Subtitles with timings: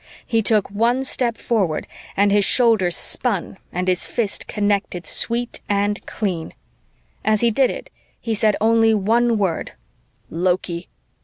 [0.25, 1.85] He took one step forward
[2.17, 6.55] and his shoulders spun and his fist connected sweet and clean.
[7.23, 9.73] As he did it, he said only one word,
[10.31, 10.89] "Loki!"